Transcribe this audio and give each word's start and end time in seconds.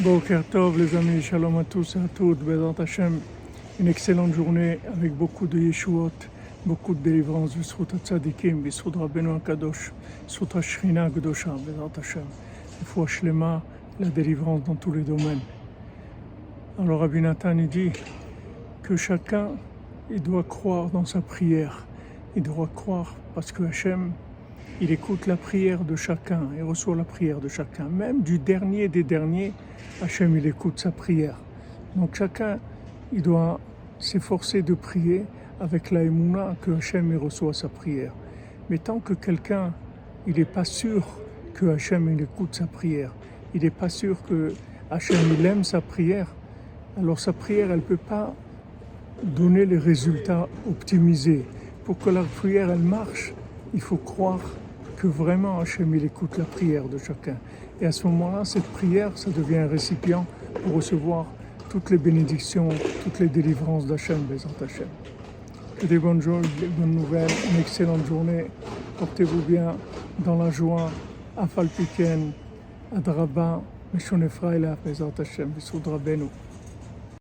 Boker 0.00 0.42
Tov, 0.50 0.78
les 0.78 0.96
amis, 0.96 1.22
shalom 1.22 1.58
à 1.58 1.64
tous 1.64 1.96
et 1.96 1.98
à 1.98 2.08
toutes, 2.12 2.40
Bezat 2.40 2.82
Hashem, 2.82 3.20
une 3.78 3.86
excellente 3.86 4.32
journée 4.32 4.80
avec 4.92 5.14
beaucoup 5.14 5.46
de 5.46 5.58
Yeshuot, 5.58 6.10
beaucoup 6.66 6.94
de 6.94 7.00
délivrance, 7.00 7.56
Bisrut 7.56 7.86
Tzadikim, 8.02 8.62
Bisrut 8.62 8.96
Rabbeinu 8.96 9.38
Kadosh, 9.40 9.92
Bisrut 10.26 10.60
Shrina 10.60 11.08
Gdosha, 11.08 11.50
Bezat 11.50 12.00
Hashem, 12.00 12.24
il 12.80 12.86
faut 12.86 13.06
Shlema, 13.06 13.62
la 14.00 14.08
délivrance 14.08 14.64
dans 14.64 14.74
tous 14.74 14.92
les 14.92 15.02
domaines. 15.02 15.42
Alors 16.80 17.00
Rabbi 17.00 17.20
Nathan 17.20 17.54
dit 17.54 17.92
que 18.82 18.96
chacun, 18.96 19.50
il 20.10 20.22
doit 20.22 20.44
croire 20.44 20.90
dans 20.90 21.04
sa 21.04 21.20
prière, 21.20 21.86
il 22.34 22.42
doit 22.42 22.70
croire 22.74 23.14
parce 23.34 23.52
que 23.52 23.62
Hachem, 23.62 24.12
il 24.80 24.90
écoute 24.90 25.26
la 25.26 25.36
prière 25.36 25.84
de 25.84 25.94
chacun, 25.94 26.48
il 26.56 26.62
reçoit 26.62 26.96
la 26.96 27.04
prière 27.04 27.40
de 27.40 27.48
chacun. 27.48 27.84
Même 27.84 28.22
du 28.22 28.38
dernier 28.38 28.88
des 28.88 29.04
derniers, 29.04 29.52
Hachem, 30.02 30.36
il 30.36 30.46
écoute 30.46 30.80
sa 30.80 30.90
prière. 30.90 31.36
Donc 31.94 32.14
chacun, 32.14 32.58
il 33.12 33.22
doit 33.22 33.60
s'efforcer 33.98 34.62
de 34.62 34.74
prier 34.74 35.24
avec 35.60 35.90
la 35.90 36.02
émouna 36.02 36.56
que 36.62 36.72
Hachem, 36.72 37.12
il 37.12 37.16
reçoit 37.16 37.54
sa 37.54 37.68
prière. 37.68 38.12
Mais 38.70 38.78
tant 38.78 38.98
que 38.98 39.14
quelqu'un, 39.14 39.72
il 40.26 40.36
n'est 40.36 40.44
pas 40.44 40.64
sûr 40.64 41.06
que 41.54 41.66
Hachem, 41.66 42.08
il 42.12 42.22
écoute 42.22 42.54
sa 42.54 42.66
prière, 42.66 43.12
il 43.54 43.62
n'est 43.62 43.70
pas 43.70 43.88
sûr 43.88 44.22
que 44.24 44.52
Hachem, 44.90 45.18
il 45.38 45.46
aime 45.46 45.62
sa 45.62 45.80
prière, 45.80 46.34
alors 46.98 47.20
sa 47.20 47.32
prière, 47.32 47.70
elle 47.70 47.76
ne 47.76 47.82
peut 47.82 47.96
pas 47.96 48.34
donner 49.22 49.64
les 49.64 49.78
résultats 49.78 50.48
optimisés. 50.68 51.44
Pour 51.84 51.98
que 51.98 52.10
la 52.10 52.22
prière, 52.22 52.70
elle 52.70 52.78
marche, 52.78 53.32
il 53.74 53.80
faut 53.80 53.96
croire 53.96 54.40
que 54.96 55.06
vraiment 55.06 55.60
Hachem, 55.60 55.94
il 55.94 56.04
écoute 56.04 56.38
la 56.38 56.44
prière 56.44 56.84
de 56.84 56.98
chacun. 56.98 57.36
Et 57.80 57.86
à 57.86 57.92
ce 57.92 58.06
moment-là, 58.06 58.44
cette 58.44 58.66
prière, 58.68 59.10
ça 59.16 59.30
devient 59.30 59.58
un 59.58 59.66
récipient 59.66 60.24
pour 60.62 60.74
recevoir 60.74 61.26
toutes 61.68 61.90
les 61.90 61.98
bénédictions, 61.98 62.68
toutes 63.02 63.18
les 63.18 63.28
délivrances 63.28 63.86
d'Hachem, 63.86 64.18
Bézant 64.30 64.50
Hachem. 64.62 64.86
Que 65.78 65.86
des 65.86 65.98
bonnes, 65.98 66.20
journées, 66.20 66.48
des 66.60 66.86
nouvelles, 66.86 67.30
une 67.52 67.60
excellente 67.60 68.06
journée. 68.06 68.46
Portez-vous 68.98 69.40
bien 69.42 69.74
dans 70.18 70.36
la 70.36 70.50
joie, 70.50 70.90
à 71.36 71.46
Falpiken, 71.46 72.32
à 72.94 73.00
Draba, 73.00 73.62
Meshon 73.92 74.20
Efraïla, 74.22 74.76
Bézant 74.84 75.12
Hachem, 75.18 75.48
Bissoud. 75.48 75.82